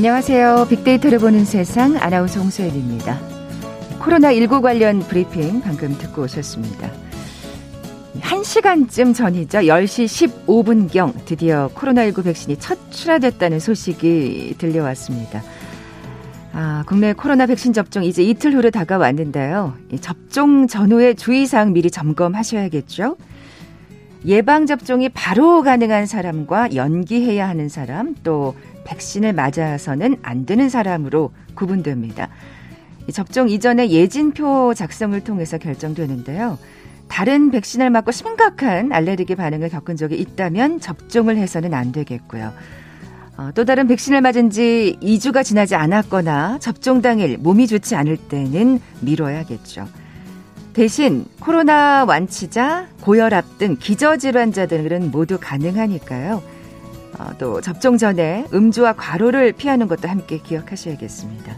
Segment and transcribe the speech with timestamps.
[0.00, 0.68] 안녕하세요.
[0.70, 3.20] 빅데이터를 보는 세상 아나운서 홍소연입니다.
[3.98, 6.90] 코로나19 관련 브리핑 방금 듣고 오셨습니다.
[8.18, 9.58] 1시간쯤 전이죠.
[9.58, 15.42] 10시 15분경 드디어 코로나19 백신이 첫 출하됐다는 소식이 들려왔습니다.
[16.54, 19.74] 아, 국내 코로나 백신 접종 이제 이틀 후로 다가왔는데요.
[20.00, 23.18] 접종 전후의 주의사항 미리 점검하셔야겠죠.
[24.24, 32.28] 예방접종이 바로 가능한 사람과 연기해야 하는 사람, 또 백신을 맞아서는 안 되는 사람으로 구분됩니다.
[33.12, 36.58] 접종 이전에 예진표 작성을 통해서 결정되는데요.
[37.08, 42.52] 다른 백신을 맞고 심각한 알레르기 반응을 겪은 적이 있다면 접종을 해서는 안 되겠고요.
[43.36, 48.80] 어, 또 다른 백신을 맞은 지 2주가 지나지 않았거나 접종 당일 몸이 좋지 않을 때는
[49.00, 49.88] 미뤄야겠죠.
[50.72, 56.42] 대신 코로나 완치자, 고혈압 등 기저질환자들은 모두 가능하니까요.
[57.18, 61.56] 어, 또 접종 전에 음주와 과로를 피하는 것도 함께 기억하셔야겠습니다.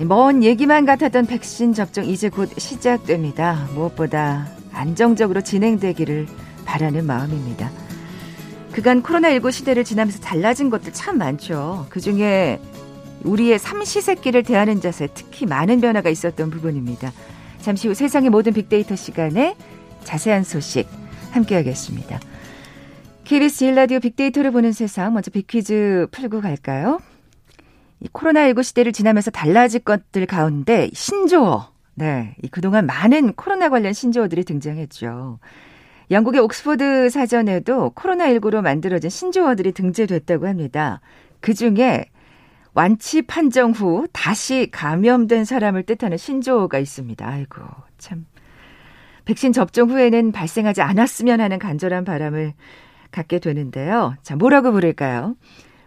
[0.00, 3.68] 먼 얘기만 같았던 백신 접종 이제 곧 시작됩니다.
[3.74, 6.26] 무엇보다 안정적으로 진행되기를
[6.64, 7.70] 바라는 마음입니다.
[8.72, 11.86] 그간 코로나19 시대를 지나면서 달라진 것들 참 많죠.
[11.88, 12.60] 그 중에
[13.24, 17.12] 우리의 삼시세끼를 대하는 자세 특히 많은 변화가 있었던 부분입니다.
[17.62, 19.56] 잠시 후 세상의 모든 빅데이터 시간에
[20.02, 20.88] 자세한 소식
[21.30, 22.18] 함께하겠습니다.
[23.24, 27.00] KBS 1라디오 빅데이터를 보는 세상 먼저 빅퀴즈 풀고 갈까요?
[28.00, 31.70] 이 코로나19 시대를 지나면서 달라질 것들 가운데 신조어.
[31.94, 32.34] 네.
[32.42, 35.38] 이 그동안 많은 코로나 관련 신조어들이 등장했죠.
[36.10, 41.00] 영국의 옥스퍼드 사전에도 코로나19로 만들어진 신조어들이 등재됐다고 합니다.
[41.40, 42.06] 그 중에
[42.74, 47.26] 완치 판정 후 다시 감염된 사람을 뜻하는 신조어가 있습니다.
[47.26, 47.62] 아이고,
[47.98, 48.26] 참.
[49.24, 52.54] 백신 접종 후에는 발생하지 않았으면 하는 간절한 바람을
[53.10, 54.14] 갖게 되는데요.
[54.22, 55.36] 자, 뭐라고 부를까요?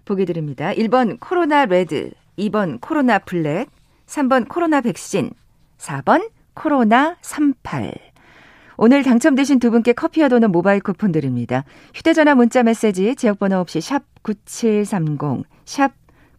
[0.06, 0.72] 보기 드립니다.
[0.72, 3.68] 1번 코로나 레드, 2번 코로나 블랙,
[4.06, 5.32] 3번 코로나 백신,
[5.80, 7.94] 4번 코로나 38.
[8.78, 11.64] 오늘 당첨되신 두 분께 커피와 도넛 모바일 쿠폰 드립니다.
[11.94, 15.92] 휴대전화 문자 메시지 지역번호 없이 샵 9730, 샵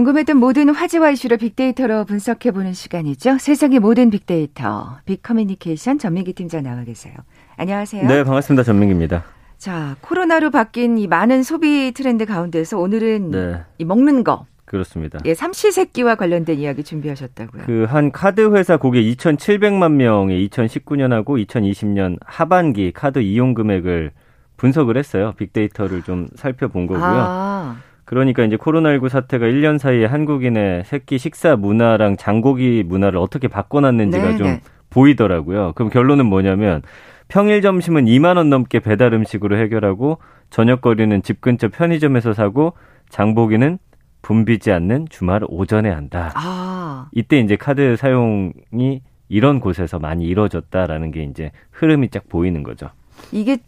[0.00, 3.38] 궁금했던 모든 화제와 이슈를 빅데이터로 분석해보는 시간이죠.
[3.38, 7.14] 세상의 모든 빅데이터, 빅커뮤니케이션 전민기 팀장 나와 계세요.
[7.56, 8.06] 안녕하세요.
[8.06, 8.62] 네, 반갑습니다.
[8.62, 9.24] 전민기입니다.
[9.56, 13.62] 자, 코로나로 바뀐 이 많은 소비 트렌드 가운데서 오늘은 네.
[13.78, 14.44] 이 먹는 거.
[14.66, 15.18] 그렇습니다.
[15.24, 17.62] 예, 삼시세끼와 관련된 이야기 준비하셨다고요.
[17.64, 24.10] 그 한 카드 회사 고객 2,700만 명의 2019년하고 2020년 하반기 카드 이용 금액을
[24.58, 25.32] 분석을 했어요.
[25.38, 27.02] 빅데이터를 좀 살펴본 거고요.
[27.02, 27.76] 아.
[28.06, 34.36] 그러니까 이제 코로나19 사태가 1년 사이에 한국인의 새끼 식사 문화랑 장고기 문화를 어떻게 바꿔놨는지가 네네.
[34.38, 34.60] 좀 네.
[34.90, 35.72] 보이더라고요.
[35.74, 36.82] 그럼 결론은 뭐냐면
[37.28, 40.18] 평일 점심은 2만 원 넘게 배달 음식으로 해결하고
[40.50, 42.74] 저녁 거리는 집 근처 편의점에서 사고
[43.10, 43.78] 장보기는
[44.22, 46.32] 붐비지 않는 주말 오전에 한다.
[46.36, 47.08] 아.
[47.12, 52.88] 이때 이제 카드 사용이 이런 곳에서 많이 이루어졌다라는 게 이제 흐름이 쫙 보이는 거죠.
[53.32, 53.58] 이게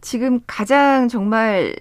[0.00, 1.74] 지금 가장 정말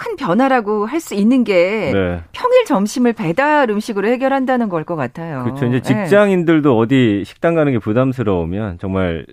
[0.00, 2.20] 큰 변화라고 할 수 있는 게 네.
[2.32, 5.42] 평일 점심을 배달 음식으로 해결한다는 걸 것 같아요.
[5.44, 5.66] 그렇죠.
[5.66, 5.82] 이제 네.
[5.82, 6.78] 직장인들도 네.
[6.78, 9.26] 어디 식당 가는 게 부담스러우면 정말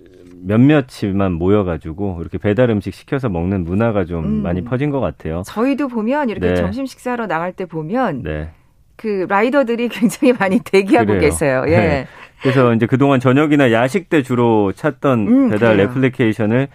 [0.44, 4.42] 몇몇이만 모여가지고 이렇게 배달 음식 시켜서 먹는 문화가 좀 음.
[4.42, 5.42] 많이 퍼진 것 같아요.
[5.46, 6.54] 저희도 보면 이렇게 네.
[6.54, 8.50] 점심 식사하러 나갈 때 보면 네.
[8.96, 11.20] 그 라이더들이 굉장히 많이 대기하고 그래요.
[11.20, 11.64] 계세요.
[11.68, 11.76] 예.
[11.76, 12.06] 네.
[12.42, 15.88] 그래서 이제 그동안 저녁이나 야식 때 주로 찾던 음, 배달 그래요.
[15.88, 16.68] 애플리케이션을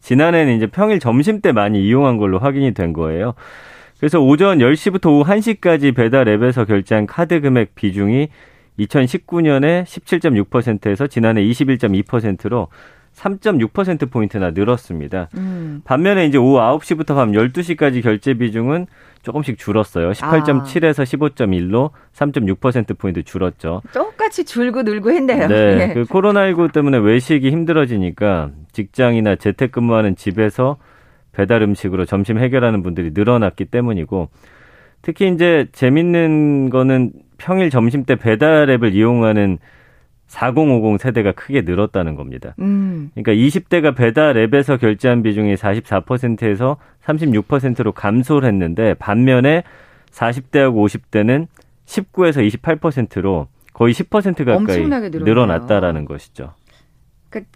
[0.00, 3.34] 지난해는 이제 평일 점심 때 많이 이용한 걸로 확인이 된 거예요.
[3.98, 8.28] 그래서 오전 10시부터 오후 1시까지 배달 앱에서 결제한 카드 금액 비중이
[8.78, 12.68] 2019년에 17.6%에서 지난해 21.2%로
[13.18, 15.28] 3.6%포인트나 늘었습니다.
[15.36, 15.82] 음.
[15.84, 18.86] 반면에 이제 오후 9시부터 밤 12시까지 결제 비중은
[19.22, 20.12] 조금씩 줄었어요.
[20.12, 21.04] 18.7에서 아.
[21.04, 23.82] 15.1로 3.6%포인트 줄었죠.
[23.92, 25.48] 똑같이 줄고 늘고 했네요.
[25.48, 25.54] 네.
[25.90, 25.94] 예.
[25.94, 30.76] 그 코로나19 때문에 외식이 힘들어지니까 직장이나 재택근무하는 집에서
[31.32, 34.28] 배달 음식으로 점심 해결하는 분들이 늘어났기 때문이고
[35.02, 39.58] 특히 이제 재밌는 거는 평일 점심 때 배달 앱을 이용하는
[40.28, 42.54] 4050 세대가 크게 늘었다는 겁니다.
[42.60, 43.10] 음.
[43.14, 49.64] 그러니까 20대가 배달 앱에서 결제한 비중이 44%에서 36%로 감소를 했는데 반면에
[50.10, 51.46] 40대하고 50대는
[51.86, 56.52] 19에서 28%로 거의 10% 가까이 늘어났다라는 것이죠.
[57.30, 57.50] 그러니까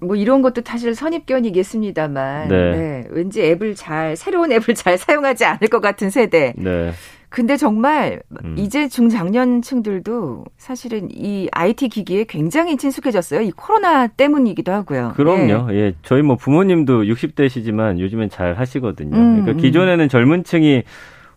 [0.00, 2.70] 뭐 이런 것도 사실 선입견이겠습니다만 네.
[2.70, 3.04] 네.
[3.10, 6.54] 왠지 앱을 잘 새로운 앱을 잘 사용하지 않을 것 같은 세대.
[6.56, 6.92] 네.
[7.30, 8.56] 근데 정말 음.
[8.58, 13.42] 이제 중장년층들도 사실은 이 IT 기기에 굉장히 친숙해졌어요.
[13.42, 15.12] 이 코로나 때문이기도 하고요.
[15.14, 15.72] 그럼요.
[15.72, 15.76] 예.
[15.76, 15.94] 예.
[16.02, 19.16] 저희 뭐 부모님도 60대시지만 요즘엔 잘 하시거든요.
[19.16, 19.56] 음, 그러니까 음.
[19.58, 20.82] 기존에는 젊은 층이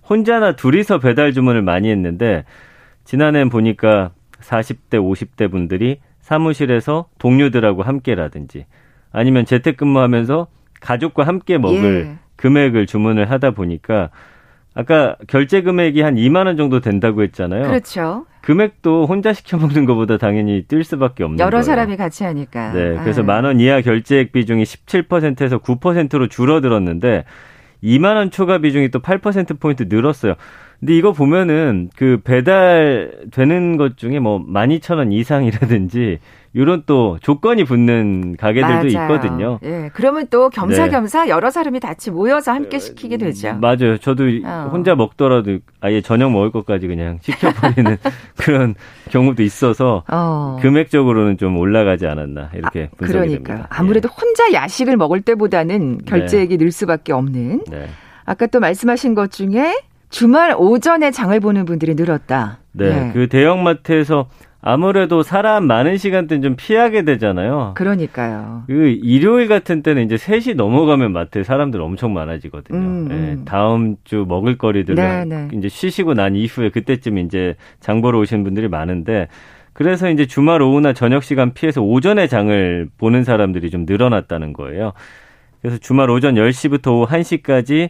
[0.10, 2.44] 혼자나 둘이서 배달 주문을 많이 했는데
[3.06, 4.12] 지난해엔 보니까
[4.42, 8.66] 40대, 50대 분들이 사무실에서 동료들하고 함께라든지
[9.12, 10.48] 아니면 재택근무하면서
[10.82, 12.18] 가족과 함께 먹을 예.
[12.36, 14.10] 금액을 주문을 하다 보니까
[14.76, 17.64] 아까 결제 금액이 한 2만 원 정도 된다고 했잖아요.
[17.64, 18.26] 그렇죠.
[18.42, 21.64] 금액도 혼자 시켜 먹는 것보다 당연히 뛸 수밖에 없는 여러 거예요.
[21.64, 22.74] 사람이 같이 하니까.
[22.74, 22.98] 네.
[23.02, 23.26] 그래서 아.
[23.26, 27.24] 만원 이하 결제액 비중이 17%에서 9%로 줄어들었는데
[27.84, 30.36] 2만 원 초과 비중이 또 8% 포인트 늘었어요.
[30.84, 36.20] 근데 이거 보면은 그 배달되는 것 중에 뭐 12,000원 이상이라든지
[36.52, 39.14] 이런 또 조건이 붙는 가게들도 맞아요.
[39.14, 39.60] 있거든요.
[39.64, 39.90] 예.
[39.94, 41.30] 그러면 또 겸사겸사 네.
[41.30, 43.58] 여러 사람이 같이 모여서 함께 시키게 되죠.
[43.62, 43.98] 맞아요.
[43.98, 44.70] 저도 어.
[44.74, 47.98] 혼자 먹더라도 아예 저녁 먹을 것까지 그냥 시켜버리는
[48.36, 48.76] 그런
[49.10, 50.58] 경우도 있어서 어.
[50.62, 53.54] 금액적으로는 좀 올라가지 않았나 이렇게 아, 분석이 그러니까.
[53.54, 53.68] 됩니다.
[53.72, 54.16] 아무래도 예.
[54.20, 56.66] 혼자 야식을 먹을 때보다는 결제액이 네.
[56.66, 57.62] 늘 수밖에 없는.
[57.72, 57.88] 네.
[58.26, 59.76] 아까 또 말씀하신 것 중에
[60.14, 62.60] 주말 오전에 장을 보는 분들이 늘었다.
[62.72, 63.12] 네, 네.
[63.14, 64.30] 그 대형마트에서
[64.62, 67.74] 아무래도 사람 많은 시간대는 좀 피하게 되잖아요.
[67.76, 68.64] 그러니까요.
[68.68, 72.78] 그 일요일 같은 때는 이제 3시 넘어가면 마트에 사람들 엄청 많아지거든요.
[72.78, 73.42] 음, 네, 음.
[73.44, 75.48] 다음 주 먹을 거리들을 네, 네.
[75.52, 79.28] 이제 쉬시고 난 이후에 그때쯤 이제 장 보러 오시는 분들이 많은데
[79.74, 84.94] 그래서 이제 주말 오후나 저녁 시간 피해서 오전에 장을 보는 사람들이 좀 늘어났다는 거예요.
[85.64, 87.90] 그래서 주말 오전 10시부터 오후 1시까지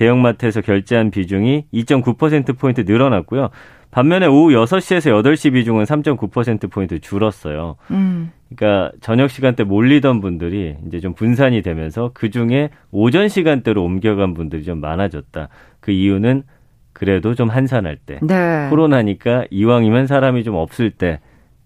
[0.00, 3.50] 대형마트에서 결제한 비중이 2.9%포인트 늘어났고요.
[3.90, 7.76] 반면에 오후 6시에서 8시 비중은 3.9%포인트 줄었어요.
[7.90, 8.30] 음.
[8.48, 14.64] 그러니까 저녁 시간대 몰리던 분들이 이제 좀 분산이 되면서 그 중에 오전 시간대로 옮겨간 분들이
[14.64, 15.48] 좀 많아졌다.
[15.80, 16.44] 그 이유는
[16.92, 18.20] 그래도 좀 한산할 때.
[18.22, 18.68] 네.
[18.70, 21.20] 코로나니까 이왕이면 사람이 좀 없을 때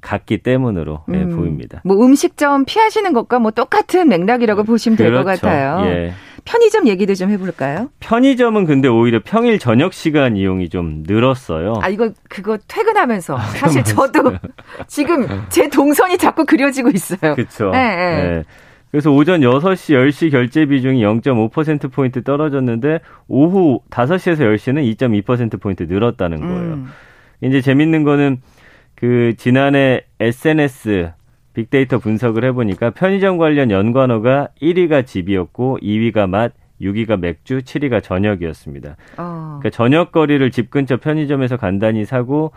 [0.05, 1.31] 같기 때문으로 예, 음.
[1.31, 1.81] 예, 보입니다.
[1.85, 5.41] 뭐 음식점 피하시는 것과 뭐 똑같은 맥락이라고 보시면 될것 그렇죠.
[5.41, 5.87] 같아요.
[5.87, 6.13] 예.
[6.45, 7.89] 편의점 얘기도 좀 해볼까요?
[8.01, 11.79] 편의점은 근데 오히려 평일 저녁 시간 이용이 좀 늘었어요.
[11.81, 14.35] 아 이거 그거 퇴근하면서 아, 사실 저도
[14.87, 17.35] 지금 제 동선이 자꾸 그려지고 있어요.
[17.35, 17.71] 그렇죠.
[17.71, 18.23] 네, 네.
[18.23, 18.45] 네.
[18.91, 26.75] 그래서 오전 6시, 10시 결제 비중이 0.5%포인트 떨어졌는데 오후 5시에서 10시는 2.2%포인트 늘었다는 거예요.
[26.75, 26.89] 음.
[27.41, 28.41] 이제 재밌는 거는
[28.95, 31.13] 그 지난해 SNS
[31.53, 38.97] 빅데이터 분석을 해보니까 편의점 관련 연관어가 1위가 집이었고 2위가 맛, 6위가 맥주, 7위가 저녁이었습니다.
[39.19, 39.59] 어.
[39.61, 42.53] 그러니까 저녁 거리를 집 근처 편의점에서 간단히 사고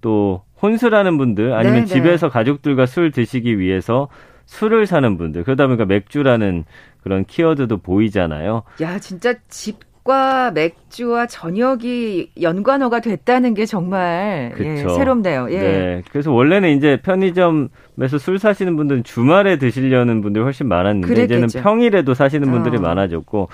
[0.00, 1.86] 또 혼술하는 분들 아니면 네네.
[1.86, 1.86] 네.
[1.86, 4.08] 집에서 가족들과 술 드시기 위해서
[4.46, 6.64] 술을 사는 분들 그러다 보니까 맥주라는
[7.02, 8.62] 그런 키워드도 보이잖아요.
[8.80, 15.48] 야 진짜 집 밥과 맥주와 저녁이 연관어가 됐다는 게 정말 예, 새롭네요.
[15.50, 15.58] 예.
[15.58, 16.02] 네.
[16.10, 21.46] 그래서 원래는 이제 편의점에서 술 사시는 분들은 주말에 드시려는 분들이 훨씬 많았는데 그랬겠죠.
[21.46, 22.80] 이제는 평일에도 사시는 분들이 어.
[22.80, 23.48] 많아졌고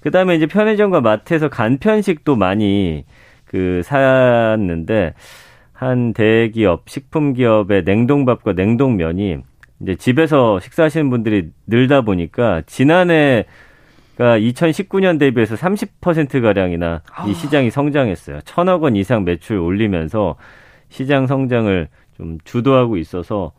[0.00, 3.04] 그다음에 이제 편의점과 마트에서 간편식도 많이
[3.44, 5.14] 그 샀는데
[5.72, 9.38] 한 대기업 식품 기업의 냉동밥과 냉동면이
[9.82, 13.46] 이제 집에서 식사하시는 분들이 늘다 보니까 지난해
[14.20, 17.26] 그러니까 2019년 대비해서 30%가량이나 아.
[17.26, 18.42] 이 시장이 성장했어요.
[18.42, 20.36] 천억 원 이상 매출 올리면서
[20.90, 23.52] 시장 성장을 좀 주도하고 있어서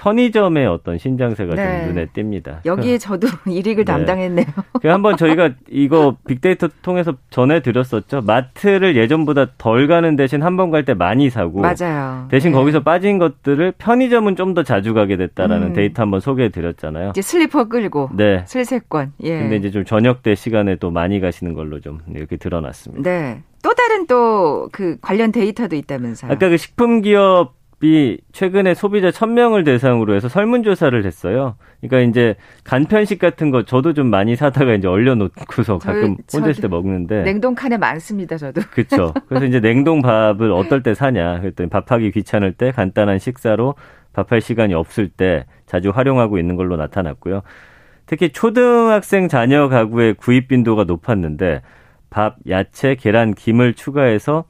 [0.00, 1.84] 편의점의 어떤 신장세가 네.
[1.84, 2.64] 좀 눈에 띕니다.
[2.66, 3.92] 여기에 저도 일익을 네.
[3.92, 4.46] 담당했네요.
[4.84, 8.22] 한번 저희가 이거 빅데이터 통해서 전해드렸었죠.
[8.22, 12.26] 마트를 예전보다 덜 가는 대신 한 번 갈 때 많이 사고 맞아요.
[12.30, 12.58] 대신 네.
[12.58, 15.72] 거기서 빠진 것들을 편의점은 좀 더 자주 가게 됐다라는 음.
[15.74, 17.10] 데이터 한번 소개해드렸잖아요.
[17.10, 18.44] 이제 슬리퍼 끌고 네.
[18.46, 19.12] 슬세권.
[19.24, 19.38] 예.
[19.40, 23.02] 근데 이제 좀 저녁 때 시간에 또 많이 가시는 걸로 좀 이렇게 드러났습니다.
[23.08, 23.42] 네.
[23.62, 26.32] 또 다른 또 그 관련 데이터도 있다면서요.
[26.32, 31.54] 아까 그 식품 기업 이 최근에 소비자 1000명을 대상으로 해서 설문조사를 했어요.
[31.80, 36.68] 그러니까 이제 간편식 같은 거 저도 좀 많이 사다가 이제 얼려놓고서 가끔 혼자 있을 때
[36.68, 37.22] 먹는데.
[37.22, 38.62] 냉동칸에 많습니다, 저도.
[38.72, 39.14] 그렇죠.
[39.28, 41.40] 그래서 이제 냉동밥을 어떨 때 사냐.
[41.40, 43.76] 그랬더니 밥하기 귀찮을 때 간단한 식사로
[44.12, 47.42] 밥할 시간이 없을 때 자주 활용하고 있는 걸로 나타났고요.
[48.06, 51.62] 특히 초등학생 자녀 가구의 구입 빈도가 높았는데
[52.10, 54.46] 밥, 야채, 계란, 김을 추가해서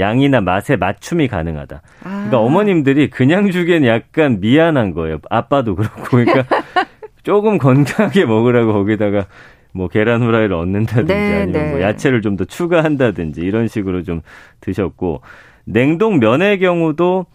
[0.00, 1.82] 양이나 맛의 맞춤이 가능하다.
[2.02, 2.40] 그러니까 아.
[2.40, 5.18] 어머님들이 그냥 주기엔 약간 미안한 거예요.
[5.30, 6.02] 아빠도 그렇고.
[6.04, 6.44] 그러니까
[7.22, 9.26] 조금 건강하게 먹으라고 거기다가
[9.72, 11.70] 뭐 계란 후라이를 얻는다든지 네, 아니면 네.
[11.70, 14.22] 뭐 야채를 좀 더 추가한다든지 이런 식으로 좀
[14.60, 15.20] 드셨고
[15.64, 17.26] 냉동 면의 경우도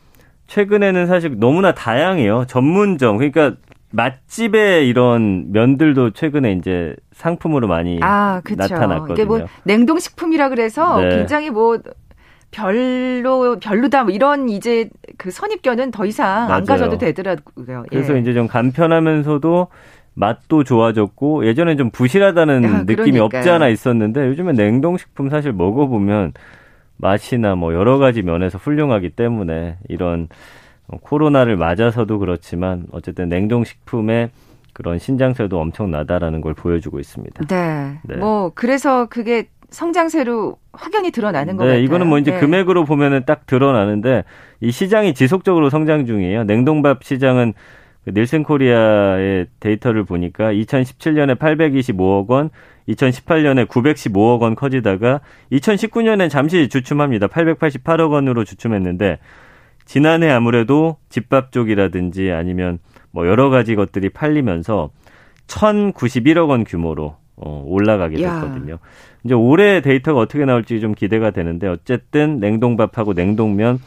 [0.47, 2.45] 최근에는 사실 너무나 다양해요.
[2.47, 3.53] 전문점 그러니까
[3.91, 9.13] 맛집의 이런 면들도 최근에 이제 상품으로 많이 아, 나타났거든요.
[9.13, 11.09] 이게 뭐 냉동 식품이라 그래서 네.
[11.17, 11.79] 굉장히 뭐
[12.55, 16.53] 별로 별로다 뭐 이런 이제 그 선입견은 더 이상 맞아요.
[16.53, 17.83] 안 가져도 되더라고요.
[17.89, 18.19] 그래서 예.
[18.19, 19.67] 이제 좀 간편하면서도
[20.13, 26.31] 맛도 좋아졌고 예전에 좀 부실하다는 아, 느낌이 없지 않아 있었는데 요즘에 냉동식품 사실 먹어보면
[26.95, 30.29] 맛이나 뭐 여러 가지 면에서 훌륭하기 때문에 이런
[31.01, 34.29] 코로나를 맞아서도 그렇지만 어쨌든 냉동식품의
[34.71, 37.45] 그런 신장세도 엄청 나다라는 걸 보여주고 있습니다.
[37.47, 37.99] 네.
[38.03, 38.15] 네.
[38.15, 41.81] 뭐 그래서 그게 성장세로 확연히 드러나는 네, 것 같아요.
[41.81, 42.39] 이거는 뭐 이제 네.
[42.39, 44.23] 금액으로 보면은 딱 드러나는데
[44.61, 46.43] 이 시장이 지속적으로 성장 중이에요.
[46.43, 47.53] 냉동밥 시장은
[48.05, 52.51] 그 닐슨 코리아의 데이터를 보니까 2017년에 825억 원,
[52.87, 57.27] 2018년에 915억 원 커지다가 2019년엔 잠시 주춤합니다.
[57.27, 59.17] 888억 원으로 주춤했는데
[59.85, 62.79] 지난해 아무래도 집밥 쪽이라든지 아니면
[63.11, 64.91] 뭐 여러 가지 것들이 팔리면서
[65.47, 68.73] 1,091억 원 규모로 어, 올라가게 됐거든요.
[68.75, 68.79] 야.
[69.23, 73.79] 이제 올해 데이터가 어떻게 나올지 좀 기대가 되는데 어쨌든 냉동밥하고 냉동면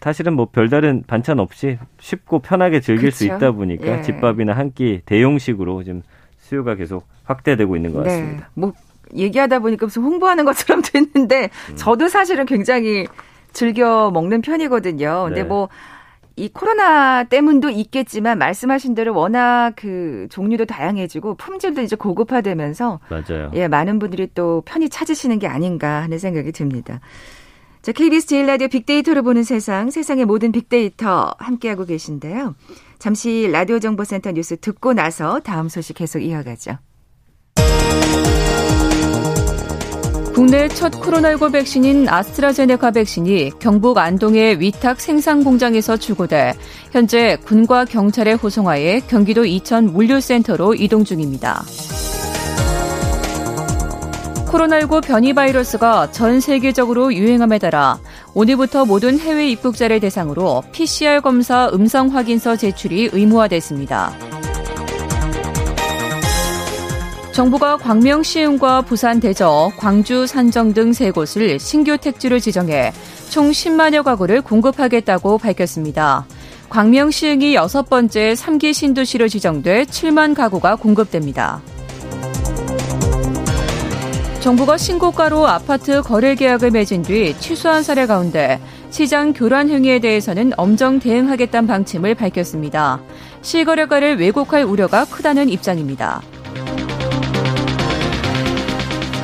[0.00, 3.16] 사실은 뭐 별다른 반찬 없이 쉽고 편하게 즐길 그쵸?
[3.18, 4.02] 수 있다 보니까 예.
[4.02, 6.02] 집밥이나 한 끼 대용식으로 지금
[6.38, 8.08] 수요가 계속 확대되고 있는 것 네.
[8.08, 8.38] 같습니다.
[8.38, 8.44] 네.
[8.54, 8.72] 뭐
[9.14, 11.76] 얘기하다 보니까 무슨 홍보하는 것처럼 됐는데 음.
[11.76, 13.06] 저도 사실은 굉장히
[13.52, 15.24] 즐겨 먹는 편이거든요.
[15.28, 15.48] 근데 네.
[15.48, 15.68] 뭐
[16.36, 23.50] 이 코로나 때문도 있겠지만 말씀하신 대로 워낙 그 종류도 다양해지고 품질도 이제 고급화되면서 맞아요.
[23.54, 27.00] 예, 많은 분들이 또 편히 찾으시는 게 아닌가 하는 생각이 듭니다.
[27.82, 32.54] 자, KBS 제일 라디오 빅데이터를 보는 세상, 세상의 모든 빅데이터 함께하고 계신데요.
[32.98, 36.78] 잠시 라디오 정보센터 뉴스 듣고 나서 다음 소식 계속 이어가죠.
[40.34, 46.54] 국내 첫 코로나19 백신인 아스트라제네카 백신이 경북 안동의 위탁 생산 공장에서 출고돼
[46.90, 51.62] 현재 군과 경찰의 호송하에 경기도 이천 물류센터로 이동 중입니다.
[54.46, 57.98] 코로나19 변이 바이러스가 전 세계적으로 유행함에 따라
[58.34, 64.41] 오늘부터 모든 해외 입국자를 대상으로 PCR 검사 음성 확인서 제출이 의무화됐습니다.
[67.32, 72.92] 정부가 광명 시흥과 부산 대저, 광주 산정 등 세 곳을 신규 택지로 지정해
[73.30, 76.26] 총 10만여 가구를 공급하겠다고 밝혔습니다.
[76.68, 81.62] 광명 시흥이 여섯 번째 3기 신도시로 지정돼 7만 가구가 공급됩니다.
[84.40, 88.60] 정부가 신고가로 아파트 거래 계약을 맺은 뒤 취소한 사례 가운데
[88.90, 93.00] 시장 교란 행위에 대해서는 엄정 대응하겠다는 방침을 밝혔습니다.
[93.40, 96.20] 실거래가를 왜곡할 우려가 크다는 입장입니다.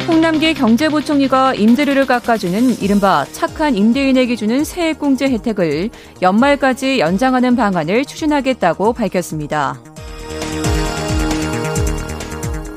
[0.09, 5.91] 홍남기 경제부총리가 임대료를 깎아주는 이른바 착한 임대인에게 주는 세액공제 혜택을
[6.23, 9.79] 연말까지 연장하는 방안을 추진하겠다고 밝혔습니다.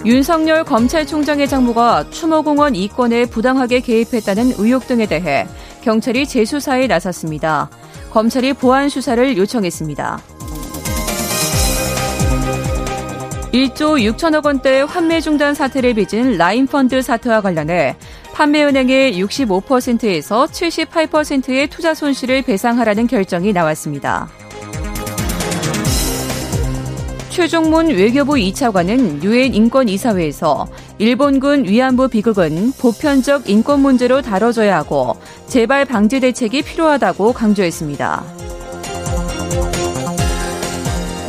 [0.05, 5.47] 윤석열 검찰총장의 장모가 추모공원 이권에 부당하게 개입했다는 의혹 등에 대해
[5.83, 7.69] 경찰이 재수사에 나섰습니다.
[8.11, 10.30] 검찰이 보안 수사를 요청했습니다.
[13.51, 17.97] 1조 6천억 원대 환매 중단 사태를 빚은 라인펀드 사태와 관련해
[18.33, 24.29] 판매은행의 65%에서 78%의 투자 손실을 배상하라는 결정이 나왔습니다.
[27.29, 30.67] 최종문 외교부 2차관은 유엔 인권이사회에서
[30.97, 35.17] 일본군 위안부 비극은 보편적 인권 문제로 다뤄져야 하고
[35.47, 38.23] 재발 방지 대책이 필요하다고 강조했습니다.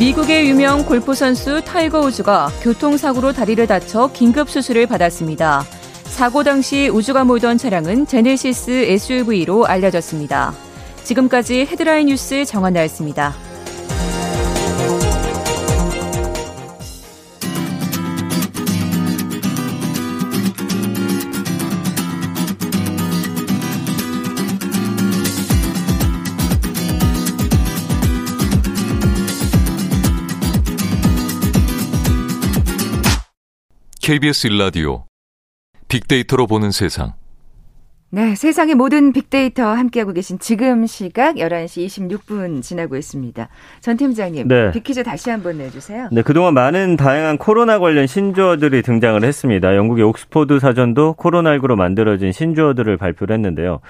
[0.02, 5.62] 미국의 유명 골프 선수 타이거 우즈가 교통사고로 다리를 다쳐 긴급 수술을 받았습니다.
[6.06, 10.54] 사고 당시 우즈가 몰던 차량은 제네시스 SUV로 알려졌습니다.
[11.04, 13.51] 지금까지 헤드라인 뉴스 정한나였습니다.
[34.12, 35.06] KBS 일라디오
[35.88, 37.14] 빅데이터로 보는 세상.
[38.10, 43.48] 네, 세상의 모든 빅데이터 함께하고 계신 지금 시각 11시 26분 지나고 있습니다.
[43.80, 44.70] 전 팀장님, 네.
[44.72, 46.10] 빅퀴즈 다시 한번 내주세요.
[46.12, 49.74] 네, 그동안 많은 다양한 코로나 관련 신조어들이 등장을 했습니다.
[49.76, 53.80] 영국의 옥스포드 사전도 코로나19로 만들어진 신조어들을 발표를 했는데요.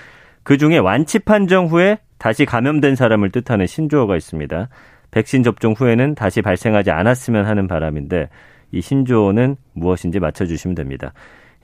[0.45, 4.69] 그 중에 완치 판정 후에 다시 감염된 사람을 뜻하는 신조어가 있습니다.
[5.11, 8.29] 백신 접종 후에는 다시 발생하지 않았으면 하는 바람인데
[8.73, 11.12] 이 신조어는 무엇인지 맞춰주시면 됩니다.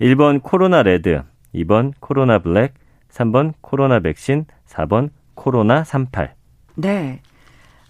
[0.01, 1.23] 1번 코로나 레드,
[1.55, 2.75] 2번 코로나 블랙,
[3.11, 6.35] 3번 코로나 백신, 4번 코로나 38.
[6.77, 7.21] 네.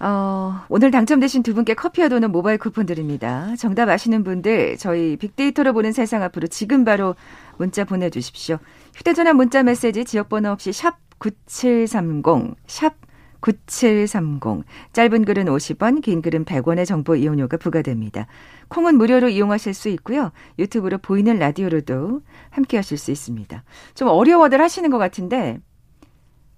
[0.00, 3.54] 어, 오늘 당첨되신 두 분께 커피와 도넛 모바일 쿠폰 드립니다.
[3.58, 7.16] 정답 아시는 분들 저희 빅데이터로 보는 세상 앞으로 지금 바로
[7.56, 8.58] 문자 보내주십시오.
[8.94, 12.94] 휴대전화 문자 메시지 지역번호 없이 샵 9730, 샵
[13.40, 14.64] 9730.
[14.92, 18.26] 짧은 글은 50원, 긴 글은 100원의 정보 이용료가 부과됩니다.
[18.68, 20.32] 콩은 무료로 이용하실 수 있고요.
[20.58, 23.62] 유튜브로 보이는 라디오로도 함께 하실 수 있습니다.
[23.94, 25.58] 좀 어려워들 하시는 것 같은데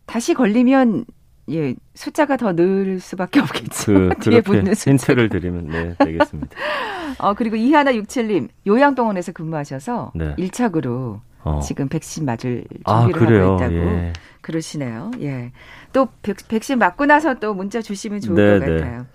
[0.06, 1.04] 다시 걸리면
[1.50, 3.92] 예, 숫자가 더 늘 수밖에 없겠죠.
[3.92, 4.90] 그, 뒤에 붙는 숫자.
[4.92, 6.56] 힌트를 드리면 네, 되겠습니다.
[7.18, 10.34] 어, 그리고 이하나 67님, 요양병원에서 근무하셔서 네.
[10.36, 11.60] 1착으로 어.
[11.60, 14.12] 지금 백신 맞을 아, 준비를 아, 하고 있다고 예.
[14.40, 15.10] 그러시네요.
[15.20, 15.52] 예.
[15.92, 18.80] 또 백, 백신 맞고 나서 또 문자 주시면 좋을 네, 것 네.
[18.80, 19.06] 같아요.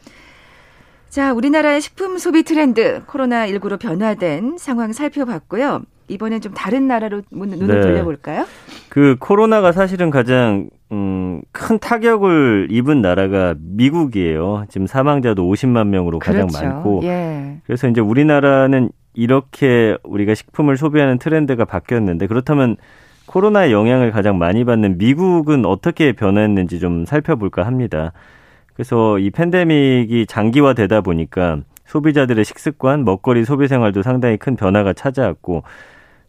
[1.10, 5.84] 자, 우리나라의 식품 소비 트렌드 코로나19로 변화된 상황 살펴봤고요.
[6.08, 7.82] 이번엔 좀 다른 나라로 눈을 네.
[7.82, 8.46] 돌려볼까요?
[8.90, 14.66] 그 코로나가 사실은 가장 음, 큰 타격을 입은 나라가 미국이에요.
[14.70, 16.66] 지금 사망자도 50만 명으로 가장 그렇죠.
[16.66, 17.02] 많고.
[17.04, 17.62] 예.
[17.66, 22.78] 그래서 이제 우리나라는 이렇게 우리가 식품을 소비하는 트렌드가 바뀌었는데 그렇다면
[23.26, 28.12] 코로나의 영향을 가장 많이 받는 미국은 어떻게 변했는지 좀 살펴볼까 합니다.
[28.74, 35.64] 그래서 이 팬데믹이 장기화되다 보니까 소비자들의 식습관, 먹거리 소비 생활도 상당히 큰 변화가 찾아왔고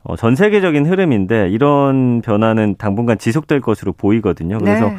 [0.05, 4.59] 어, 전 세계적인 흐름인데 이런 변화는 당분간 지속될 것으로 보이거든요.
[4.59, 4.97] 그래서 네.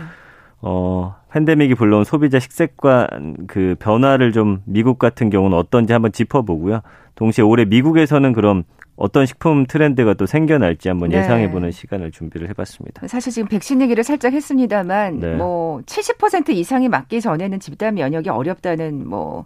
[0.62, 6.82] 어, 팬데믹이 불러온 소비자 식습관 그 변화를 좀 미국 같은 경우는 어떤지 한번 짚어보고요.
[7.16, 8.64] 동시에 올해 미국에서는 그럼
[8.96, 11.20] 어떤 식품 트렌드가 또 생겨날지 한번 네.
[11.20, 13.08] 예상해보는 시간을 준비를 해봤습니다.
[13.08, 15.38] 사실 지금 백신 얘기를 살짝 했습니다만 네.
[15.38, 19.46] 뭐70% 이상이 맞기 전에는 집단 면역이 어렵다는 뭐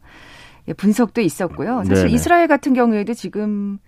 [0.78, 1.84] 분석도 있었고요.
[1.86, 2.12] 사실 네네.
[2.12, 3.80] 이스라엘 같은 경우에도 지금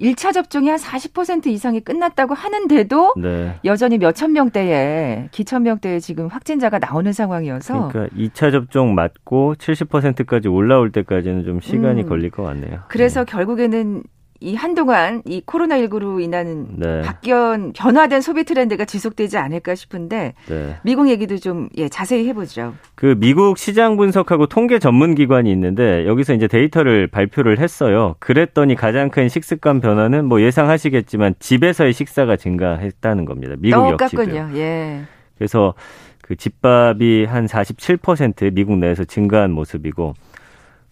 [0.00, 3.58] 1차 접종이 한 40% 이상이 끝났다고 하는데도 네.
[3.64, 10.92] 여전히 몇천 명대에 기천 명대에 지금 확진자가 나오는 상황이어서 그러니까 2차 접종 맞고 70%까지 올라올
[10.92, 12.08] 때까지는 좀 시간이 음.
[12.08, 12.80] 걸릴 것 같네요.
[12.88, 13.32] 그래서 네.
[13.32, 14.02] 결국에는
[14.40, 17.02] 이 한동안 이 코로나19로 인한 네.
[17.02, 20.76] 바뀌어 변화된 소비 트렌드가 지속되지 않을까 싶은데 네.
[20.82, 22.74] 미국 얘기도 좀 예, 자세히 해보죠.
[22.94, 28.16] 그 미국 시장 분석하고 통계 전문 기관이 있는데 여기서 이제 데이터를 발표를 했어요.
[28.18, 33.54] 그랬더니 가장 큰 식습관 변화는 뭐 예상하시겠지만 집에서의 식사가 증가했다는 겁니다.
[33.58, 34.50] 미국 역시도요.
[34.54, 35.02] 예.
[35.36, 35.74] 그래서
[36.22, 40.14] 그 집밥이 한 47% 미국 내에서 증가한 모습이고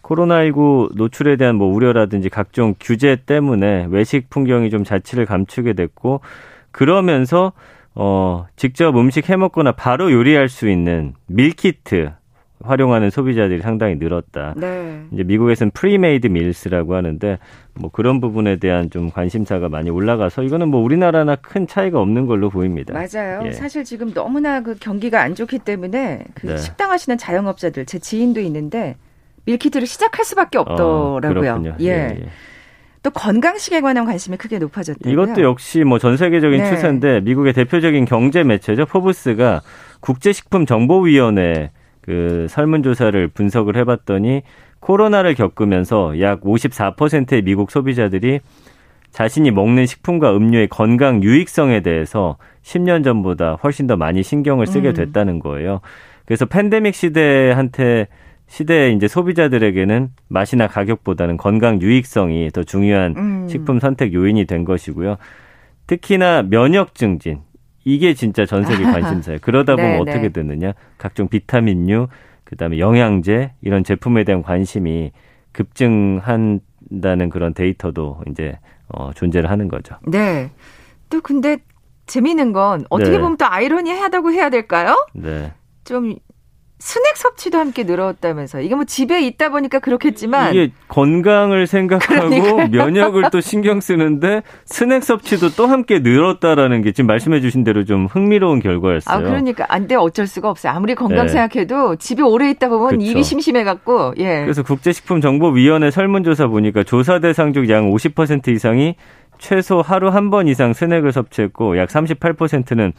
[0.05, 6.21] 코로나19 노출에 대한 뭐 우려라든지 각종 규제 때문에 외식 풍경이 좀 자취를 감추게 됐고
[6.71, 7.53] 그러면서
[7.95, 12.11] 어 직접 음식 해 먹거나 바로 요리할 수 있는 밀키트
[12.63, 14.53] 활용하는 소비자들이 상당히 늘었다.
[14.57, 15.03] 네.
[15.11, 17.37] 이제 미국에서는 premade meals라고 하는데
[17.73, 22.49] 뭐 그런 부분에 대한 좀 관심사가 많이 올라가서 이거는 뭐 우리나라나 큰 차이가 없는 걸로
[22.49, 22.93] 보입니다.
[22.93, 23.41] 맞아요.
[23.45, 23.51] 예.
[23.51, 26.57] 사실 지금 너무나 그 경기가 안 좋기 때문에 그 네.
[26.57, 28.95] 식당 하시는 자영업자들 제 지인도 있는데
[29.45, 31.51] 밀키트를 시작할 수밖에 어, 없더라고요.
[31.53, 31.85] 어, 예.
[31.85, 32.25] 예, 예.
[33.03, 35.13] 또 건강식에 관한 관심이 크게 높아졌대요.
[35.13, 36.69] 이것도 역시 뭐 전 세계적인 네.
[36.69, 38.85] 추세인데 미국의 대표적인 경제 매체죠.
[38.87, 39.61] 포브스가
[39.99, 44.41] 국제식품정보위원회 그 설문조사를 분석을 해봤더니
[44.79, 48.39] 코로나를 겪으면서 약 54%의 미국 소비자들이
[49.11, 54.93] 자신이 먹는 식품과 음료의 건강 유익성에 대해서 10년 전보다 훨씬 더 많이 신경을 쓰게 음.
[54.93, 55.79] 됐다는 거예요.
[56.25, 58.07] 그래서 팬데믹 시대한테
[58.47, 63.47] 시대의 이제 소비자들에게는 맛이나 가격보다는 건강 유익성이 더 중요한 음.
[63.47, 65.17] 식품 선택 요인이 된 것이고요.
[65.87, 67.41] 특히나 면역 증진
[67.83, 69.39] 이게 진짜 전 세계 관심사예요.
[69.41, 70.29] 그러다 보면 네, 어떻게 네.
[70.29, 70.73] 되느냐?
[70.97, 72.07] 각종 비타민류,
[72.43, 75.11] 그다음에 영양제 이런 제품에 대한 관심이
[75.51, 79.95] 급증한다는 그런 데이터도 이제 어, 존재를 하는 거죠.
[80.05, 80.51] 네.
[81.09, 81.57] 또 근데
[82.07, 83.19] 재미있는 건 어떻게 네.
[83.19, 84.95] 보면 또 아이러니하다고 해야 될까요?
[85.13, 85.53] 네.
[85.83, 86.15] 좀
[86.85, 92.67] 스낵 섭취도 함께 늘었다면서 이게 뭐 집에 있다 보니까 그렇겠지만 이게 건강을 생각하고 그러니까요.
[92.67, 98.05] 면역을 또 신경 쓰는데 스낵 섭취도 또 함께 늘었다라는 게 지금 말씀해 주신 대로 좀
[98.05, 99.17] 흥미로운 결과였어요.
[99.17, 100.73] 아 그러니까 안돼 어쩔 수가 없어요.
[100.73, 101.31] 아무리 건강 네.
[101.31, 103.03] 생각해도 집에 오래 있다 보면 그렇죠.
[103.03, 104.41] 입이 심심해 갖고 예.
[104.43, 108.95] 그래서 국제식품정보위원회 설문조사 보니까 조사 대상 중약50% 이상이
[109.39, 112.93] 최소 하루 한 번 이상 스낵을 섭취했고 약 38%는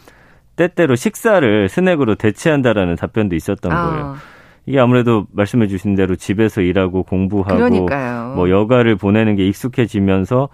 [0.56, 3.90] 때때로 식사를 스낵으로 대체한다라는 답변도 있었던 아.
[3.90, 4.16] 거예요.
[4.66, 8.34] 이게 아무래도 말씀해 주신 대로 집에서 일하고 공부하고 그러니까요.
[8.34, 10.48] 뭐 여가를 보내는 게 익숙해지면서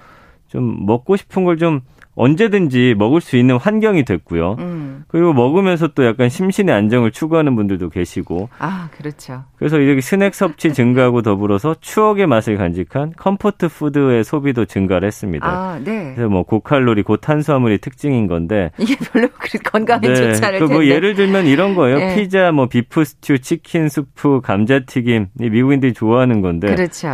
[0.48, 1.80] 좀 먹고 싶은 걸좀
[2.14, 4.57] 언제든지 먹을 수 있는 환경이 됐고요.
[4.59, 5.05] 음.
[5.09, 8.51] 그리고 먹으면서 또 약간 심신의 안정을 추구하는 분들도 계시고.
[8.59, 9.44] 아, 그렇죠.
[9.57, 15.46] 그래서 이렇게 스낵 섭취 증가하고 더불어서 추억의 맛을 간직한 comfort food의 소비도 증가를 했습니다.
[15.46, 16.12] 아, 네.
[16.14, 19.29] 그래서 뭐 고칼로리, 고탄수화물이 특징인 건데 이게 별로
[19.64, 20.14] 건강에 네.
[20.14, 20.75] 좋지 않을 그뭐 텐데.
[20.75, 21.98] 뭐 예를 들면 이런 거예요.
[21.98, 22.14] 네.
[22.16, 25.29] 피자, 뭐 비프 스튜, 치킨 수프, 감자튀김.
[25.40, 26.66] 이 미국인들이 좋아하는 건데.
[26.75, 27.09] 그렇죠.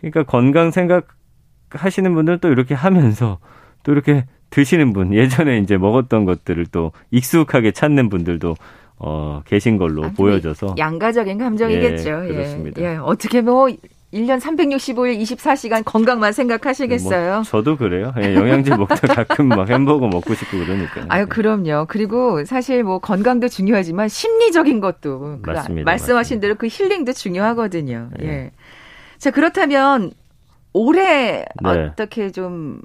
[0.00, 1.06] 그러니까 건강 생각
[1.70, 3.38] 하시는 분들은 또 이렇게 하면서
[3.82, 8.54] 또 이렇게 드시는 분, 예전에 이제 먹었던 것들을 또 익숙하게 찾는 분들도
[9.00, 10.74] 어, 계신 걸로 아니, 보여져서.
[10.76, 12.24] 양가적인 감정이겠죠.
[12.24, 12.80] 예, 그렇습니다.
[12.82, 12.96] 예, 예.
[12.96, 13.68] 어떻게 뭐
[14.12, 17.34] 1년 365일 24시간 건강만 생각하시겠어요?
[17.34, 18.12] 뭐 저도 그래요.
[18.18, 21.04] 예, 영양제 먹다 가끔 막 햄버거 먹고 싶고 그러니까.
[21.10, 21.86] 아유, 그럼요.
[21.88, 25.84] 그리고 사실 뭐 건강도 중요하지만 심리적인 것도 그 맞습니다.
[25.84, 26.40] 그 말씀하신 맞습니다.
[26.40, 28.08] 대로 그 힐링도 중요하거든요.
[28.22, 28.26] 예.
[28.26, 28.50] 예.
[29.18, 30.12] 자, 그렇다면
[30.72, 31.70] 올해 네.
[31.70, 32.80] 어떻게 좀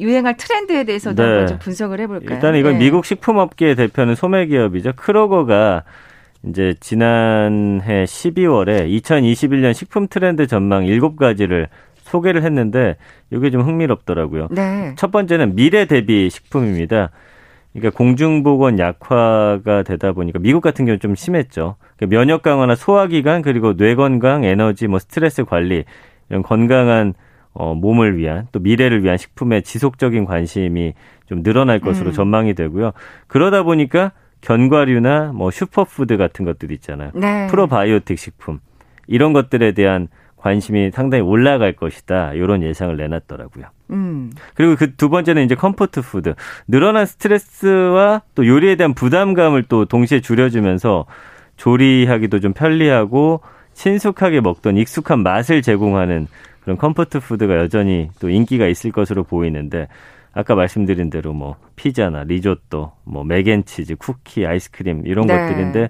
[0.00, 1.28] 유행할 트렌드에 대해서도 네.
[1.28, 2.34] 한번 좀 분석을 해볼까요?
[2.34, 2.78] 일단 이건 네.
[2.78, 4.92] 미국 식품업계 대표는 소매기업이죠.
[4.96, 5.84] 크로거가
[6.44, 11.68] 이제 지난해 12월에 2021년 식품 트렌드 전망 7가지를
[12.02, 12.96] 소개를 했는데
[13.30, 14.48] 이게 좀 흥미롭더라고요.
[14.50, 14.94] 네.
[14.96, 17.10] 첫 번째는 미래 대비 식품입니다.
[17.72, 21.76] 그러니까 공중보건 악화가 되다 보니까 미국 같은 경우는 좀 심했죠.
[21.96, 25.84] 그러니까 면역 강화나 소화 기관 그리고 뇌 건강, 에너지, 뭐 스트레스 관리
[26.28, 27.14] 이런 건강한
[27.52, 30.94] 어, 몸을 위한 또 미래를 위한 식품에 지속적인 관심이
[31.26, 32.12] 좀 늘어날 것으로 음.
[32.12, 32.92] 전망이 되고요.
[33.26, 37.10] 그러다 보니까 견과류나 뭐 슈퍼푸드 같은 것들 있잖아요.
[37.14, 37.46] 네.
[37.48, 38.60] 프로바이오틱 식품
[39.06, 42.32] 이런 것들에 대한 관심이 상당히 올라갈 것이다.
[42.32, 43.66] 이런 예상을 내놨더라고요.
[43.90, 44.32] 음.
[44.54, 46.34] 그리고 그 두 번째는 이제 comfort food.
[46.66, 51.04] 늘어난 스트레스와 또 요리에 대한 부담감을 또 동시에 줄여주면서
[51.56, 53.40] 조리하기도 좀 편리하고
[53.74, 56.26] 친숙하게 먹던 익숙한 맛을 제공하는
[56.62, 59.88] 그런 comfort food가 여전히 또 인기가 있을 것으로 보이는데
[60.32, 65.36] 아까 말씀드린 대로 뭐 피자나 리조또, 뭐 mac and cheese, 쿠키, 아이스크림 이런 네.
[65.36, 65.88] 것들인데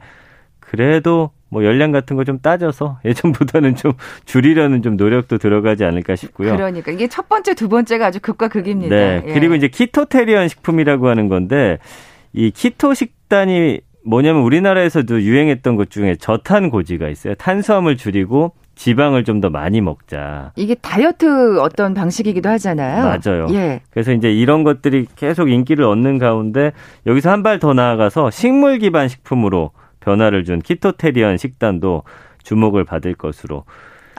[0.61, 3.93] 그래도 뭐 열량 같은 거 좀 따져서 예전보다는 좀
[4.25, 6.57] 줄이려는 좀 노력도 들어가지 않을까 싶고요.
[6.57, 8.95] 그러니까 이게 첫 번째, 두 번째가 아주 극과 극입니다.
[8.95, 9.23] 네.
[9.27, 9.33] 예.
[9.33, 11.79] 그리고 이제 키토테리언 식품이라고 하는 건데
[12.33, 17.35] 이 키토 식단이 뭐냐면 우리나라에서도 유행했던 것 중에 저탄 고지가 있어요.
[17.35, 18.53] 탄수화물 줄이고
[18.85, 20.53] 지방을 좀 더 많이 먹자.
[20.57, 23.05] 이게 다이어트 어떤 방식이기도 하잖아요.
[23.05, 23.47] 맞아요.
[23.53, 23.81] 예.
[23.90, 26.73] 그래서 이제 이런 것들이 계속 인기를 얻는 가운데
[27.07, 32.03] 여기서 한 발 더 나아가서 식물 기반 식품으로 변화를 준 키토테리언 식단도
[32.43, 33.64] 주목을 받을 것으로.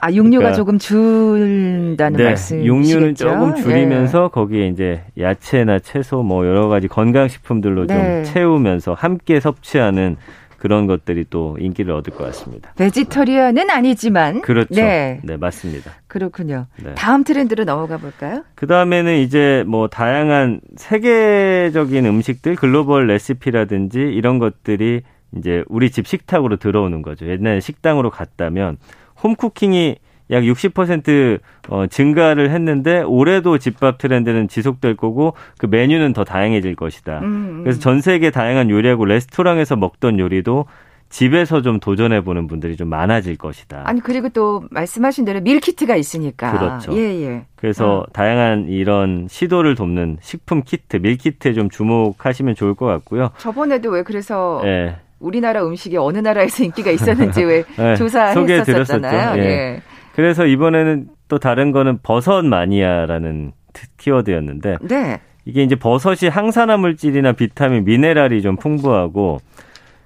[0.04, 2.66] 아, 육류가 그러니까, 조금 줄다는 네, 말씀이시죠?
[2.74, 4.28] 육류는 조금 줄이면서 예.
[4.32, 8.24] 거기에 이제 야채나 채소 뭐 여러 가지 건강 식품들로 네.
[8.24, 10.16] 좀 채우면서 함께 섭취하는
[10.62, 12.72] 그런 것들이 또 인기를 얻을 것 같습니다.
[12.76, 14.72] 베지터리안은 아니지만 그렇죠.
[14.72, 15.90] 네, 네 맞습니다.
[16.06, 16.66] 그렇군요.
[16.76, 16.94] 네.
[16.94, 18.44] 다음 트렌드로 넘어가 볼까요?
[18.54, 25.02] 그 다음에는 이제 뭐 다양한 세계적인 음식들 글로벌 레시피라든지 이런 것들이
[25.36, 27.28] 이제 우리 집 식탁으로 들어오는 거죠.
[27.28, 28.76] 옛날 식당으로 갔다면
[29.20, 29.96] 홈쿠킹이
[30.32, 37.20] 약 60% 어, 증가를 했는데 올해도 집밥 트렌드는 지속될 거고 그 메뉴는 더 다양해질 것이다.
[37.20, 37.60] 음, 음.
[37.62, 40.66] 그래서 전 세계 다양한 요리하고 레스토랑에서 먹던 요리도
[41.12, 43.82] 집에서 좀 도전해 보는 분들이 좀 많아질 것이다.
[43.84, 46.52] 아니 그리고 또 말씀하신 대로 밀키트가 있으니까.
[46.52, 46.96] 그렇죠.
[46.96, 47.44] 예, 예.
[47.54, 48.06] 그래서 어.
[48.14, 53.30] 다양한 이런 시도를 돕는 식품 키트, 밀키트에 좀 주목하시면 좋을 것 같고요.
[53.36, 54.96] 저번에도 왜 그래서 예.
[55.20, 59.38] 우리나라 음식이 어느 나라에서 인기가 있었는지 왜 네, 조사했었잖아요.
[59.38, 59.46] 예.
[59.46, 59.82] 예.
[60.14, 63.52] 그래서 이번에는 또 다른 거는 버섯 마니아라는
[63.96, 65.20] 키워드였는데 네.
[65.44, 69.40] 이게 이제 버섯이 항산화 물질이나 비타민, 미네랄이 좀 풍부하고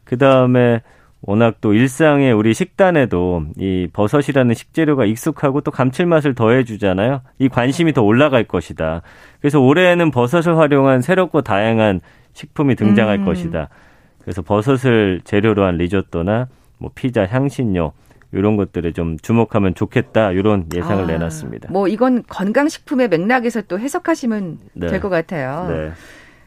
[0.05, 0.81] 그 다음에
[1.23, 7.23] 워낙 또 일상의 우리 식단에도 이 버섯이라는 식재료가 익숙하고 또 감칠맛을 더해주잖아요.
[7.41, 9.03] 이 관심이 더 올라갈 것이다.
[9.41, 12.01] 그래서 올해에는 버섯을 활용한 새롭고 다양한
[12.33, 13.25] 식품이 등장할 음.
[13.25, 13.69] 것이다.
[14.21, 17.93] 그래서 버섯을 재료로 한 리조또나 뭐 피자, 향신료
[18.33, 21.71] 이런 것들에 좀 주목하면 좋겠다 이런 예상을 아, 내놨습니다.
[21.73, 24.87] 뭐 이건 건강식품의 맥락에서 또 해석하시면 네.
[24.89, 25.67] 될것 같아요.
[25.69, 25.93] 네.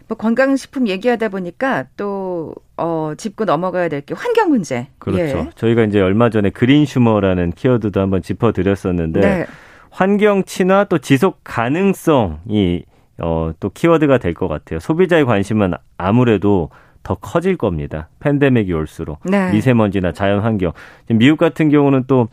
[0.08, 4.88] 뭐 건강식품 얘기하다 보니까 또 어, 짚고 넘어가야 될 게 환경 문제.
[4.98, 5.22] 그렇죠.
[5.22, 5.50] 예.
[5.56, 9.46] 저희가 이제 얼마 전에 그린 슈머라는 키워드도 한번 짚어드렸었는데 네.
[9.92, 12.84] 환경 친화 또 지속 가능성이
[13.22, 14.80] 어, 또 키워드가 될 것 같아요.
[14.80, 16.70] 소비자의 관심은 아무래도
[17.04, 18.10] 더 커질 겁니다.
[18.20, 19.52] 팬데믹이 올수록 네.
[19.52, 20.74] 미세먼지나 자연 환경.
[21.10, 22.28] 미국 같은 경우는 또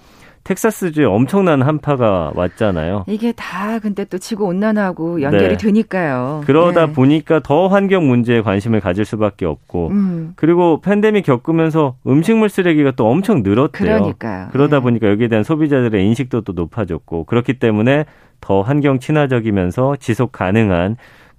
[0.46, 3.04] 텍사스주에 엄청난 한파가 왔잖아요.
[3.08, 5.56] 이게 다 근데 또 지구 온난화하고 연결이 네.
[5.56, 6.42] 되니까요.
[6.46, 6.92] 그러다 네.
[6.92, 10.32] 보니까 더 환경 문제에 관심을 가질 수밖에 없고 음.
[10.36, 13.96] 그리고 팬데믹 겪으면서 음식물 쓰레기가 또 엄청 늘었대요.
[13.96, 14.48] 그러니까요.
[14.52, 14.82] 그러다 네.
[14.82, 18.04] 보니까 여기에 대한 소비자들의 인식도 또 높아졌고 그렇기 때문에
[18.40, 20.96] 더 환경 친화적이면서 지속 가능한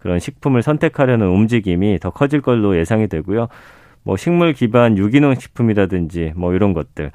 [0.07, 3.49] 그런 식품을 선택하려는 움직임이 더 커질 걸로 예상이 되고요.
[4.03, 7.11] 뭐 식물 기반 유기농 식품이라든지 뭐 이런 것들.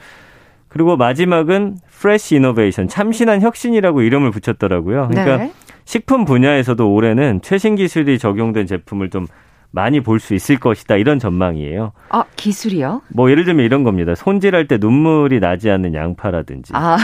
[0.68, 5.08] 그리고 마지막은 프레시 이노베이션, 참신한 혁신이라고 이름을 붙였더라고요.
[5.10, 5.52] 그러니까 네.
[5.86, 9.26] 식품 분야에서도 올해는 최신 기술이 적용된 제품을 좀
[9.70, 11.92] 많이 볼 수 있을 것이다 이런 전망이에요.
[12.10, 13.00] 아 기술이요?
[13.08, 14.14] 뭐 예를 들면 이런 겁니다.
[14.14, 16.98] 손질할 때 눈물이 나지 않는 양파라든지 아.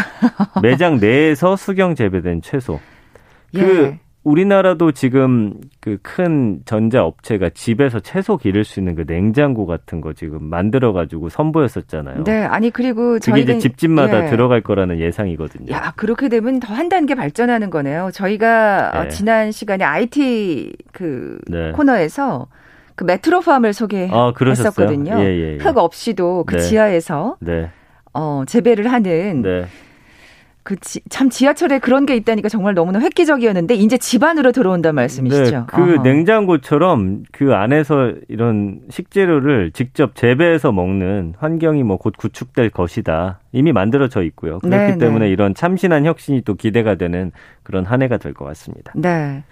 [0.60, 2.78] 매장 내에서 수경 재배된 채소.
[3.56, 3.60] 그
[3.94, 4.07] 예.
[4.28, 10.12] 우리나라도 지금 그 큰 전자 업체가 집에서 채소 기를 수 있는 그 냉장고 같은 거
[10.12, 12.24] 지금 만들어 가지고 선보였었잖아요.
[12.24, 14.30] 네, 아니 그리고 저희 이제 집집마다 예.
[14.30, 15.72] 들어갈 거라는 예상이거든요.
[15.72, 18.10] 야, 그렇게 되면 더 한 단계 발전하는 거네요.
[18.12, 18.98] 저희가 네.
[18.98, 21.72] 어, 지난 시간에 IT 그 네.
[21.72, 22.46] 코너에서
[22.94, 25.14] 그 메트로팜을 소개했었거든요.
[25.14, 25.58] 아, 예, 예, 예.
[25.58, 26.60] 흙 없이도 그 네.
[26.62, 27.70] 지하에서 네.
[28.14, 29.66] 어, 재배를 하는 네.
[30.68, 35.56] 그참 지하철에 그런 게 있다니까 정말 너무나 획기적이었는데 이제 집 안으로 들어온단 말씀이시죠.
[35.60, 36.02] 네, 그 어허.
[36.02, 43.40] 냉장고처럼 그 안에서 이런 식재료를 직접 재배해서 먹는 환경이 뭐 곧 구축될 것이다.
[43.52, 44.58] 이미 만들어져 있고요.
[44.58, 44.98] 그렇기 네, 네.
[44.98, 45.32] 때문에 네.
[45.32, 48.92] 이런 참신한 혁신이 또 기대가 되는 그런 한 해가 될 것 같습니다.
[48.94, 49.42] 네.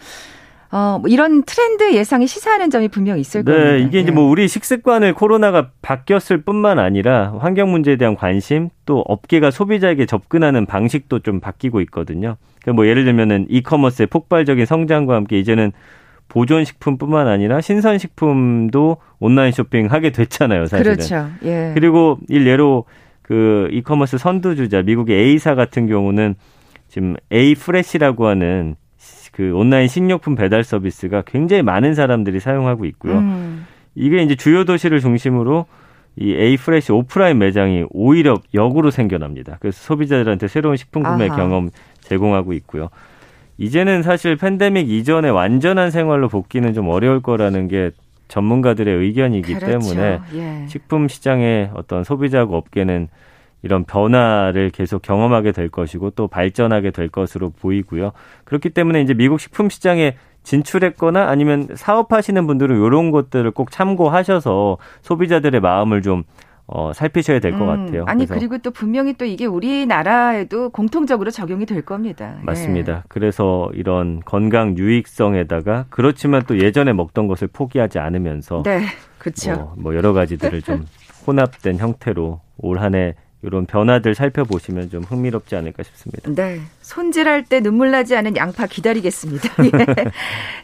[0.70, 3.76] 어, 뭐 이런 트렌드 예상이 시사하는 점이 분명 있을 네, 겁니다.
[3.76, 4.28] 이게 이제 뭐 예.
[4.28, 11.20] 우리 식습관을 코로나가 바뀌었을 뿐만 아니라 환경 문제에 대한 관심 또 업계가 소비자에게 접근하는 방식도
[11.20, 12.36] 좀 바뀌고 있거든요.
[12.62, 15.72] 그러니까 뭐 예를 들면은 이커머스의 폭발적인 성장과 함께 이제는
[16.28, 20.94] 보존 식품뿐만 아니라 신선 식품도 온라인 쇼핑하게 됐잖아요, 사실은.
[20.94, 21.28] 그렇죠.
[21.44, 21.70] 예.
[21.74, 22.84] 그리고 일례로
[23.22, 26.34] 그 이커머스 선두주자 미국의 A사 같은 경우는
[26.88, 28.76] 지금 A Fresh라고 하는
[29.36, 33.18] 그 온라인 식료품 배달 서비스가 굉장히 많은 사람들이 사용하고 있고요.
[33.18, 33.66] 음.
[33.94, 35.66] 이게 이제 주요 도시를 중심으로
[36.18, 39.58] 이 A Fresh 오프라인 매장이 오히려 역으로 생겨납니다.
[39.60, 41.36] 그래서 소비자들한테 새로운 식품 구매 아하.
[41.36, 41.68] 경험
[42.00, 42.88] 제공하고 있고요.
[43.58, 47.90] 이제는 사실 팬데믹 이전에 완전한 생활로 복귀는 좀 어려울 거라는 게
[48.28, 49.66] 전문가들의 의견이기 그렇죠.
[49.66, 50.66] 때문에 예.
[50.66, 53.08] 식품 시장의 어떤 소비자하고 업계는
[53.62, 58.12] 이런 변화를 계속 경험하게 될 것이고 또 발전하게 될 것으로 보이고요.
[58.44, 65.60] 그렇기 때문에 이제 미국 식품 시장에 진출했거나 아니면 사업하시는 분들은 이런 것들을 꼭 참고하셔서 소비자들의
[65.60, 66.22] 마음을 좀
[66.68, 68.04] 어, 살피셔야 될것 음, 같아요.
[68.06, 72.38] 아니 그리고 또 분명히 또 이게 우리나라에도 공통적으로 적용이 될 겁니다.
[72.42, 72.92] 맞습니다.
[72.92, 73.02] 예.
[73.08, 78.82] 그래서 이런 건강 유익성에다가 그렇지만 또 예전에 먹던 것을 포기하지 않으면서 네,
[79.18, 79.54] 그렇죠.
[79.54, 80.86] 뭐, 뭐 여러 가지들을 좀
[81.26, 86.30] 혼합된 형태로 올 한해 이런 변화들 살펴보시면 좀 흥미롭지 않을까 싶습니다.
[86.34, 86.60] 네.
[86.80, 89.48] 손질할 때 눈물 나지 않은 양파 기다리겠습니다.
[89.64, 90.10] 예.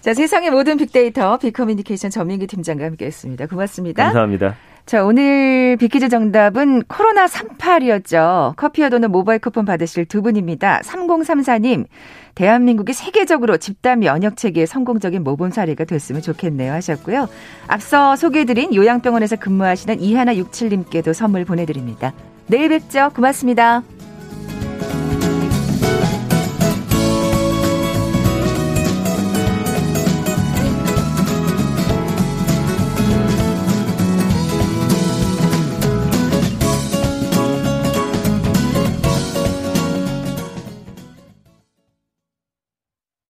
[0.01, 3.47] 자, 세상의 모든 빅데이터 빅커뮤니케이션 전민기 팀장과 함께 했습니다.
[3.47, 4.05] 고맙습니다.
[4.05, 4.57] 감사합니다.
[4.85, 8.57] 자, 오늘 빅퀴즈 정답은 코로나 38이었죠.
[8.57, 10.81] 커피와 도는 모바일 쿠폰 받으실 두 분입니다.
[10.81, 11.87] 3034님,
[12.35, 17.29] 대한민국이 세계적으로 집단 면역 체계의 성공적인 모범 사례가 됐으면 좋겠네요 하셨고요.
[17.69, 22.13] 앞서 소개해드린 요양병원에서 근무하시는 이하나 67님께도 선물 보내드립니다.
[22.47, 23.11] 내일 뵙죠.
[23.15, 23.83] 고맙습니다.